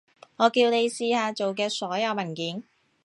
[0.37, 2.63] 我叫你試下做嘅所有文件